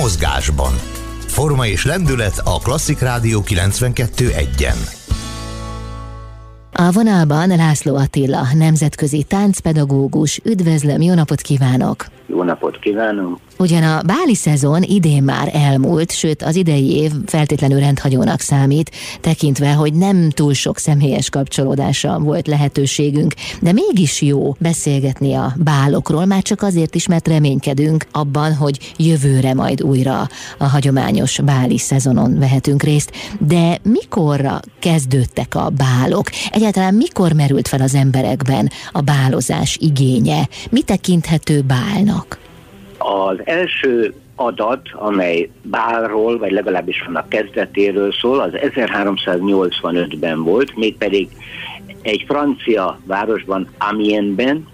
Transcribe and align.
mozgásban. 0.00 0.72
Forma 1.26 1.66
és 1.66 1.84
lendület 1.84 2.40
a 2.44 2.58
Klasszik 2.58 2.98
Rádió 2.98 3.42
92.1-en. 3.46 4.98
A 6.72 6.90
vonalban 6.92 7.48
László 7.48 7.96
Attila, 7.96 8.46
nemzetközi 8.54 9.22
táncpedagógus. 9.22 10.40
Üdvözlöm, 10.44 11.02
jó 11.02 11.14
napot 11.14 11.40
kívánok! 11.40 12.19
Jó 12.30 12.42
napot 12.42 12.78
kívánok! 12.78 13.38
Ugyan 13.58 13.82
a 13.82 14.02
báli 14.02 14.34
szezon 14.34 14.82
idén 14.82 15.22
már 15.22 15.50
elmúlt, 15.52 16.12
sőt 16.12 16.42
az 16.42 16.56
idei 16.56 16.96
év 16.96 17.10
feltétlenül 17.26 17.80
rendhagyónak 17.80 18.40
számít, 18.40 18.90
tekintve, 19.20 19.72
hogy 19.72 19.92
nem 19.92 20.30
túl 20.30 20.54
sok 20.54 20.78
személyes 20.78 21.30
kapcsolódásra 21.30 22.18
volt 22.18 22.46
lehetőségünk, 22.46 23.34
de 23.60 23.72
mégis 23.72 24.22
jó 24.22 24.56
beszélgetni 24.58 25.34
a 25.34 25.54
bálokról, 25.56 26.24
már 26.24 26.42
csak 26.42 26.62
azért 26.62 26.94
is, 26.94 27.06
mert 27.06 27.28
reménykedünk 27.28 28.06
abban, 28.12 28.54
hogy 28.54 28.94
jövőre 28.96 29.54
majd 29.54 29.82
újra 29.82 30.28
a 30.58 30.64
hagyományos 30.64 31.40
báli 31.40 31.78
szezonon 31.78 32.38
vehetünk 32.38 32.82
részt. 32.82 33.12
De 33.38 33.78
mikorra 33.82 34.60
kezdődtek 34.78 35.54
a 35.54 35.70
bálok? 35.76 36.30
Egyáltalán 36.50 36.94
mikor 36.94 37.32
merült 37.32 37.68
fel 37.68 37.80
az 37.80 37.94
emberekben 37.94 38.70
a 38.92 39.00
bálozás 39.00 39.76
igénye? 39.80 40.48
Mi 40.70 40.82
tekinthető 40.82 41.60
bálnak? 41.60 42.19
Az 42.98 43.36
első 43.44 44.14
adat, 44.36 44.88
amely 44.92 45.50
Bálról, 45.62 46.38
vagy 46.38 46.52
legalábbis 46.52 47.04
annak 47.06 47.28
kezdetéről 47.28 48.12
szól, 48.12 48.40
az 48.40 48.50
1385-ben 48.54 50.42
volt, 50.42 50.76
mégpedig 50.76 51.28
egy 52.02 52.24
francia 52.28 52.98
városban, 53.04 53.68
Amiensben, 53.78 54.68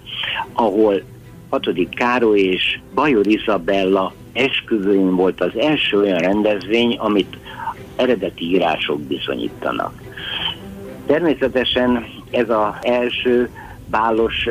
ahol 0.52 1.02
6. 1.48 1.68
Károly 1.90 2.40
és 2.40 2.78
Bajor 2.94 3.26
Isabella 3.26 4.12
esküvőjén 4.32 5.16
volt 5.16 5.40
az 5.40 5.56
első 5.58 6.00
olyan 6.00 6.18
rendezvény, 6.18 6.96
amit 6.96 7.36
eredeti 7.96 8.44
írások 8.44 9.00
bizonyítanak. 9.00 10.02
Természetesen 11.06 12.06
ez 12.30 12.50
az 12.50 12.74
első 12.80 13.50
bálos 13.90 14.48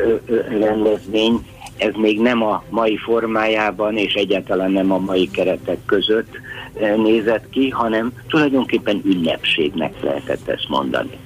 rendezvény 0.48 1.46
ez 1.78 1.94
még 1.94 2.20
nem 2.20 2.42
a 2.42 2.62
mai 2.70 2.96
formájában 2.96 3.96
és 3.96 4.14
egyáltalán 4.14 4.70
nem 4.70 4.92
a 4.92 4.98
mai 4.98 5.30
keretek 5.30 5.78
között 5.86 6.38
eh, 6.74 6.96
nézett 6.96 7.50
ki, 7.50 7.68
hanem 7.68 8.12
tulajdonképpen 8.28 9.02
ünnepségnek 9.04 10.02
lehetett 10.02 10.48
ezt 10.48 10.68
mondani. 10.68 11.18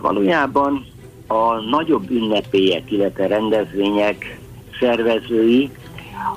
Valójában 0.00 0.86
a 1.26 1.54
nagyobb 1.70 2.10
ünnepélyek, 2.10 2.90
illetve 2.90 3.26
rendezvények 3.26 4.38
szervezői 4.80 5.70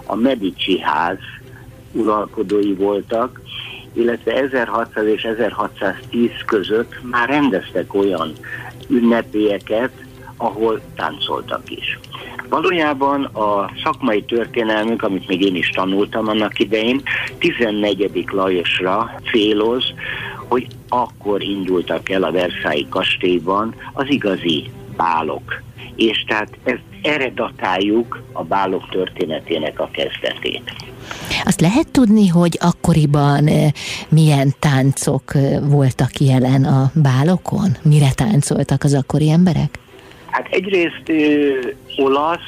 a 0.05 0.15
Medici 0.15 0.79
ház 0.79 1.17
uralkodói 1.91 2.73
voltak, 2.73 3.41
illetve 3.93 4.33
1600 4.33 5.05
és 5.05 5.23
1610 5.23 6.29
között 6.45 6.93
már 7.03 7.29
rendeztek 7.29 7.93
olyan 7.93 8.33
ünnepélyeket, 8.87 9.91
ahol 10.37 10.81
táncoltak 10.95 11.71
is. 11.71 11.99
Valójában 12.49 13.23
a 13.23 13.71
szakmai 13.83 14.23
történelmünk, 14.23 15.03
amit 15.03 15.27
még 15.27 15.41
én 15.41 15.55
is 15.55 15.69
tanultam 15.69 16.27
annak 16.27 16.59
idején, 16.59 17.01
14. 17.37 18.25
Lajosra 18.31 19.11
céloz, 19.31 19.93
hogy 20.47 20.67
akkor 20.89 21.41
indultak 21.41 22.09
el 22.09 22.23
a 22.23 22.31
Versailles 22.31 22.89
kastélyban 22.89 23.75
az 23.93 24.05
igazi 24.07 24.71
bálok. 24.97 25.63
És 25.95 26.23
tehát 26.27 26.49
ezt 26.63 26.81
erre 27.01 27.31
a 28.31 28.43
bálok 28.43 28.89
történetének 28.89 29.79
a 29.79 29.89
kezdetét. 29.91 30.73
Azt 31.43 31.61
lehet 31.61 31.87
tudni, 31.91 32.27
hogy 32.27 32.57
akkoriban 32.61 33.47
eh, 33.47 33.71
milyen 34.09 34.53
táncok 34.59 35.35
eh, 35.35 35.59
voltak 35.61 36.19
jelen 36.19 36.63
a 36.63 36.91
bálokon? 36.93 37.77
Mire 37.81 38.11
táncoltak 38.13 38.83
az 38.83 38.93
akkori 38.93 39.29
emberek? 39.29 39.79
Hát 40.35 40.47
egyrészt 40.51 41.09
ö, 41.09 41.59
olasz 41.97 42.39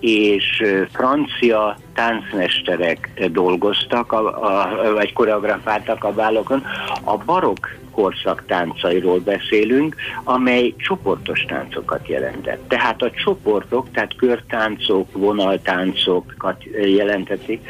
és 0.00 0.62
francia 0.92 1.76
táncmesterek 1.94 3.28
dolgoztak, 3.32 4.12
a, 4.12 4.42
a, 4.42 4.92
vagy 4.92 5.12
koreografáltak 5.12 6.04
a 6.04 6.12
bálokon. 6.12 6.64
A 7.02 7.16
barokk 7.16 7.66
korszak 7.90 8.44
táncairól 8.46 9.18
beszélünk, 9.18 9.96
amely 10.22 10.74
csoportos 10.76 11.44
táncokat 11.48 12.08
jelentett. 12.08 12.68
Tehát 12.68 13.02
a 13.02 13.10
csoportok, 13.10 13.90
tehát 13.90 14.16
körtáncok, 14.16 15.12
vonaltáncokat 15.12 16.64
jelentették. 16.74 17.68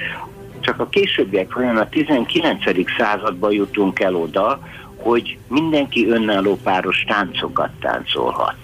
Csak 0.61 0.81
a 0.81 0.89
későbbiek 0.89 1.51
folyamán 1.51 1.77
a 1.77 1.89
19. 1.89 2.65
században 2.99 3.53
jutunk 3.53 4.01
el 4.01 4.15
oda, 4.15 4.61
hogy 4.97 5.39
mindenki 5.49 6.09
önálló 6.09 6.59
páros 6.62 7.05
táncokat 7.09 7.71
táncolhat. 7.81 8.55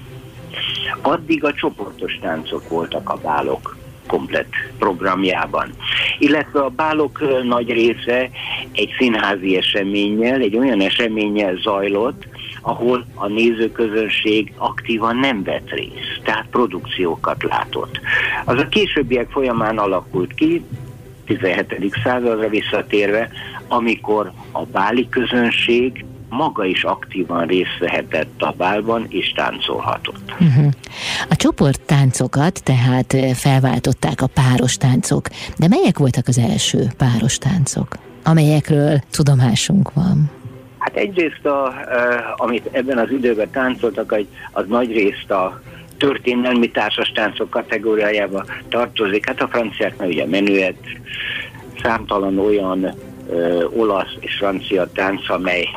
Addig 1.02 1.44
a 1.44 1.52
csoportos 1.52 2.18
táncok 2.20 2.68
voltak 2.68 3.08
a 3.10 3.16
bálok 3.22 3.76
komplett 4.06 4.52
programjában. 4.78 5.70
Illetve 6.18 6.60
a 6.60 6.68
bálok 6.68 7.42
nagy 7.44 7.72
része 7.72 8.30
egy 8.72 8.94
színházi 8.98 9.56
eseménnyel, 9.56 10.40
egy 10.40 10.56
olyan 10.56 10.80
eseménnyel 10.80 11.56
zajlott, 11.56 12.26
ahol 12.62 13.06
a 13.14 13.28
nézőközönség 13.28 14.52
aktívan 14.56 15.16
nem 15.16 15.42
vett 15.42 15.70
részt, 15.70 16.20
tehát 16.24 16.46
produkciókat 16.50 17.42
látott. 17.42 18.00
Az 18.44 18.58
a 18.58 18.68
későbbiek 18.68 19.30
folyamán 19.30 19.78
alakult 19.78 20.34
ki, 20.34 20.64
17. 21.24 21.96
századra 22.04 22.48
visszatérve, 22.48 23.30
amikor 23.68 24.32
a 24.52 24.64
báli 24.64 25.08
közönség 25.08 26.04
maga 26.30 26.64
is 26.64 26.84
aktívan 26.84 27.46
részt 27.46 27.78
vehetett 27.78 28.42
a 28.42 28.54
bálban, 28.56 29.06
és 29.08 29.32
táncolhatott. 29.32 30.34
Uh-huh. 30.40 30.72
A 31.28 31.36
csoport 31.36 31.80
táncokat 31.80 32.62
tehát 32.64 33.16
felváltották 33.34 34.20
a 34.20 34.26
páros 34.26 34.76
táncok, 34.76 35.28
de 35.58 35.68
melyek 35.68 35.98
voltak 35.98 36.28
az 36.28 36.38
első 36.38 36.86
páros 36.96 37.38
táncok, 37.38 37.88
amelyekről 38.24 39.00
tudomásunk 39.10 39.92
van? 39.92 40.30
Hát 40.78 40.96
egyrészt, 40.96 41.44
a, 41.44 41.74
amit 42.36 42.68
ebben 42.72 42.98
az 42.98 43.10
időben 43.10 43.50
táncoltak, 43.50 44.14
az 44.52 44.64
nagy 44.68 44.92
részt 44.92 45.30
a 45.30 45.60
történelmi 45.98 46.70
társas 46.70 47.12
táncok 47.12 47.50
kategóriájába 47.50 48.44
tartozik. 48.68 49.26
Hát 49.26 49.40
a 49.40 49.48
franciáknál 49.48 50.08
ugye 50.08 50.26
menüet, 50.26 50.78
számtalan 51.82 52.38
olyan 52.38 52.94
ö, 53.30 53.64
olasz 53.64 54.16
és 54.20 54.34
francia 54.34 54.90
tánc, 54.94 55.30
amely 55.30 55.68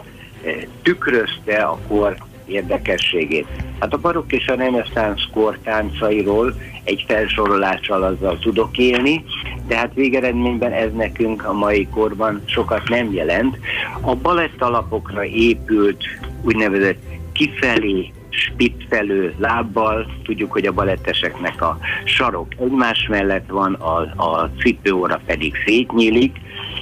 tükrözte 0.82 1.56
a 1.56 1.80
kor 1.88 2.16
érdekességét. 2.46 3.48
Hát 3.80 3.94
a 3.94 3.98
barokk 3.98 4.32
és 4.32 4.48
a 4.48 4.56
reneszánsz 4.56 5.28
kor 5.34 5.58
táncairól 5.64 6.54
egy 6.84 7.06
felsorolással 7.08 8.04
azzal 8.04 8.40
tudok 8.40 8.78
élni, 8.78 9.24
de 9.68 9.78
hát 9.78 9.94
végeredményben 9.94 10.72
ez 10.72 10.94
nekünk 10.94 11.46
a 11.46 11.54
mai 11.54 11.88
korban 11.88 12.42
sokat 12.46 12.90
nem 12.90 13.14
jelent. 13.14 13.58
A 14.02 14.16
balett 14.16 14.62
alapokra 14.62 15.26
épült 15.26 16.04
úgynevezett 16.42 17.02
kifelé 17.32 18.12
spittelő 18.30 19.34
lábbal, 19.38 20.06
tudjuk, 20.24 20.52
hogy 20.52 20.66
a 20.66 20.72
baletteseknek 20.72 21.62
a 21.62 21.78
sarok 22.04 22.48
egymás 22.60 23.08
mellett 23.10 23.50
van, 23.50 23.74
a, 23.74 24.00
a 24.24 24.50
cipőóra 24.60 25.22
pedig 25.26 25.54
szétnyílik, 25.66 26.36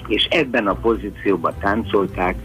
és 0.08 0.28
ebben 0.30 0.68
a 0.68 0.74
pozícióban 0.74 1.54
táncolták 1.60 2.36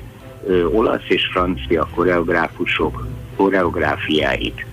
olasz 0.72 1.08
és 1.08 1.28
francia 1.32 1.88
koreográfusok 1.94 3.06
koreográfiáit. 3.36 4.66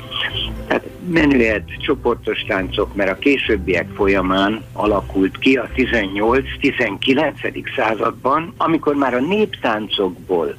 Tehát 0.68 0.86
menüet, 1.08 1.64
csoportos 1.80 2.44
táncok, 2.48 2.96
mert 2.96 3.12
a 3.12 3.16
későbbiek 3.16 3.88
folyamán 3.96 4.62
alakult 4.74 5.38
ki 5.38 5.56
a 5.56 5.70
18-19. 5.76 7.64
században, 7.76 8.54
amikor 8.58 8.96
már 8.96 9.14
a 9.14 9.20
néptáncokból 9.20 10.56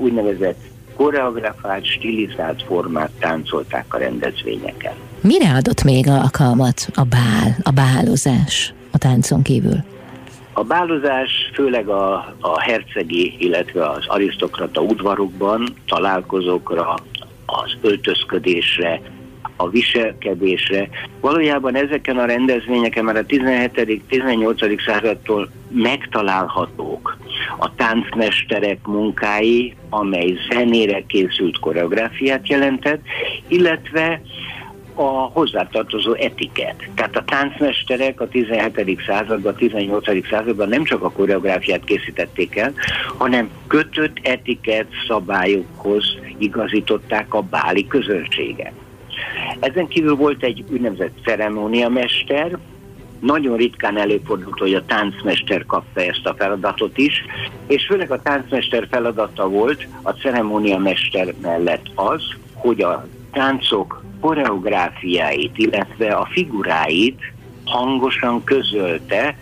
úgynevezett 0.00 0.60
koreografált, 0.96 1.84
stilizált 1.84 2.62
formát 2.62 3.10
táncolták 3.18 3.94
a 3.94 3.98
rendezvényeken. 3.98 4.92
Mire 5.20 5.54
adott 5.54 5.84
még 5.84 6.08
alkalmat 6.08 6.88
a 6.94 7.02
bál, 7.02 7.56
a 7.62 7.70
bálozás 7.70 8.74
a 8.90 8.98
táncon 8.98 9.42
kívül? 9.42 9.84
A 10.56 10.62
bálozás 10.62 11.50
főleg 11.52 11.88
a, 11.88 12.34
a 12.40 12.60
hercegi, 12.60 13.34
illetve 13.38 13.88
az 13.88 14.06
arisztokrata 14.06 14.80
udvarokban 14.80 15.66
találkozókra, 15.86 16.94
az 17.46 17.76
öltözködésre, 17.80 19.00
a 19.56 19.68
viselkedésre. 19.68 20.88
Valójában 21.20 21.74
ezeken 21.74 22.18
a 22.18 22.24
rendezvényeken 22.24 23.04
már 23.04 23.16
a 23.16 23.24
17.-18. 23.24 24.86
századtól 24.86 25.50
megtalálhatók 25.70 27.16
a 27.58 27.74
táncmesterek 27.74 28.86
munkái, 28.86 29.74
amely 29.90 30.34
zenére 30.50 31.02
készült 31.06 31.58
koreográfiát 31.58 32.48
jelentett, 32.48 33.00
illetve 33.48 34.20
a 34.94 35.30
hozzátartozó 35.32 36.12
etiket. 36.12 36.88
Tehát 36.94 37.16
a 37.16 37.24
táncmesterek 37.24 38.20
a 38.20 38.28
17. 38.28 39.02
században, 39.06 39.52
a 39.52 39.56
18. 39.56 40.28
században 40.28 40.68
nem 40.68 40.84
csak 40.84 41.02
a 41.02 41.10
koreográfiát 41.10 41.84
készítették 41.84 42.56
el, 42.56 42.72
hanem 43.18 43.50
kötött 43.66 44.18
etiket 44.22 44.86
szabályokhoz 45.08 46.04
igazították 46.38 47.34
a 47.34 47.40
báli 47.40 47.86
közönséget. 47.86 48.72
Ezen 49.60 49.86
kívül 49.86 50.14
volt 50.14 50.42
egy 50.42 50.64
úgynevezett 50.72 51.16
ceremóniamester, 51.24 52.58
nagyon 53.20 53.56
ritkán 53.56 53.98
előfordult, 53.98 54.58
hogy 54.58 54.74
a 54.74 54.84
táncmester 54.84 55.66
kapta 55.66 56.00
ezt 56.00 56.26
a 56.26 56.34
feladatot 56.38 56.98
is, 56.98 57.24
és 57.66 57.86
főleg 57.86 58.10
a 58.10 58.22
táncmester 58.22 58.86
feladata 58.90 59.48
volt 59.48 59.86
a 60.02 60.10
ceremóniamester 60.10 61.34
mellett 61.42 61.86
az, 61.94 62.22
hogy 62.54 62.82
a 62.82 63.06
táncok 63.34 64.04
koreográfiáit, 64.20 65.58
illetve 65.58 66.14
a 66.14 66.28
figuráit 66.32 67.20
hangosan 67.64 68.44
közölte, 68.44 69.36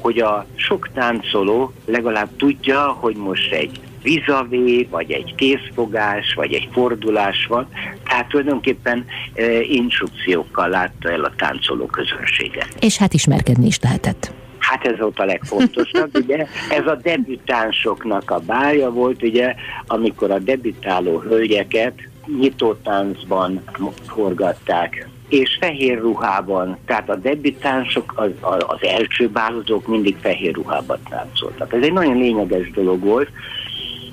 hogy 0.00 0.18
a 0.18 0.46
sok 0.54 0.88
táncoló 0.94 1.72
legalább 1.84 2.28
tudja, 2.36 2.80
hogy 2.80 3.16
most 3.16 3.52
egy 3.52 3.80
vizavé, 4.02 4.86
vagy 4.90 5.10
egy 5.10 5.34
készfogás, 5.34 6.34
vagy 6.34 6.52
egy 6.52 6.68
fordulás 6.72 7.46
van. 7.48 7.68
Tehát 8.08 8.28
tulajdonképpen 8.28 9.04
e, 9.34 9.60
instrukciókkal 9.60 10.68
látta 10.68 11.10
el 11.10 11.24
a 11.24 11.32
táncoló 11.36 11.86
közönséget. 11.86 12.68
És 12.80 12.96
hát 12.96 13.14
ismerkedni 13.14 13.66
is 13.66 13.78
lehetett. 13.80 14.32
Hát 14.58 14.84
ez 14.84 14.98
volt 14.98 15.18
a 15.18 15.24
legfontosabb, 15.24 16.16
ugye? 16.22 16.46
Ez 16.70 16.86
a 16.86 16.94
debütánsoknak 17.02 18.30
a 18.30 18.38
bája 18.38 18.90
volt, 18.90 19.22
ugye, 19.22 19.54
amikor 19.86 20.30
a 20.30 20.38
debütáló 20.38 21.18
hölgyeket 21.18 21.94
nyitótáncban 22.40 23.62
forgatták, 24.06 25.08
és 25.28 25.56
fehér 25.60 26.00
ruhában, 26.00 26.76
tehát 26.84 27.08
a 27.10 27.16
debütánsok, 27.16 28.12
az, 28.16 28.30
az 28.66 28.82
első 28.82 29.28
bálozók 29.28 29.86
mindig 29.86 30.16
fehér 30.20 30.54
ruhában 30.54 30.98
táncoltak. 31.08 31.72
Ez 31.72 31.82
egy 31.82 31.92
nagyon 31.92 32.16
lényeges 32.16 32.70
dolog 32.70 33.00
volt, 33.04 33.30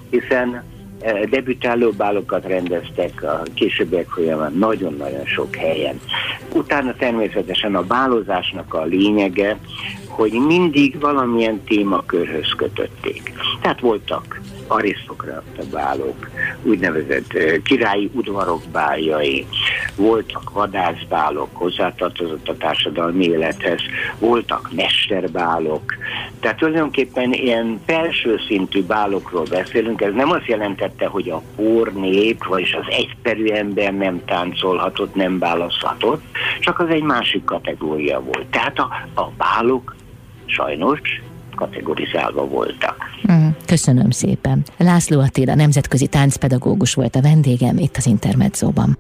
hiszen 0.10 0.63
e, 1.01 1.25
debütáló 1.25 1.92
bálokat 1.92 2.45
rendeztek 2.45 3.24
a 3.24 3.42
későbbiek 3.54 4.10
folyamán 4.10 4.54
nagyon-nagyon 4.54 5.25
sok 5.25 5.56
helyen. 5.56 6.00
Utána 6.54 6.94
természetesen 6.95 7.75
a 7.75 7.83
bálozásnak 7.83 8.74
a 8.74 8.83
lényege, 8.83 9.57
hogy 10.07 10.31
mindig 10.31 11.00
valamilyen 11.00 11.63
témakörhöz 11.63 12.54
kötötték. 12.57 13.33
Tehát 13.62 13.80
voltak 13.80 14.42
arisztokrata 14.68 15.63
bálok, 15.71 16.30
úgynevezett 16.63 17.62
királyi 17.63 18.10
udvarok 18.13 18.62
báljai, 18.71 19.48
voltak 19.95 20.50
vadászbálok, 20.50 21.50
hozzátartozott 21.54 22.48
a 22.48 22.57
társadalmi 22.57 23.25
élethez, 23.25 23.80
voltak 24.19 24.69
mesterbálok. 24.75 25.94
Tehát 26.39 26.57
tulajdonképpen 26.57 27.33
ilyen 27.33 27.80
felső 27.86 28.39
szintű 28.48 28.83
bálokról 28.83 29.45
beszélünk, 29.50 30.01
ez 30.01 30.13
nem 30.13 30.31
azt 30.31 30.48
jelentette, 30.48 31.06
hogy 31.06 31.30
a 31.30 31.42
nép, 31.94 32.45
vagyis 32.45 32.74
az 32.74 32.86
egyszerű 32.89 33.48
ember 33.48 33.94
nem 33.94 34.21
táncolhatott, 34.25 35.16
nem 35.16 35.39
választhatott, 35.39 36.24
csak 36.59 36.80
az 36.80 36.89
egy 36.89 37.04
másik 37.04 37.44
kategória 37.44 38.19
volt. 38.19 38.45
Tehát 38.45 38.80
a, 38.80 38.89
a 39.21 39.30
bálok 39.38 39.95
sajnos 40.45 41.00
kategorizálva 41.56 42.45
voltak. 42.45 42.95
Mm, 43.31 43.48
köszönöm 43.65 44.10
szépen. 44.10 44.63
László 44.77 45.19
Attila, 45.19 45.56
nemzetközi 45.56 46.07
táncpedagógus 46.07 46.94
volt 46.94 47.15
a 47.15 47.21
vendégem 47.21 47.77
itt 47.77 47.98
az 47.98 48.06
Intermedzóban. 48.06 48.98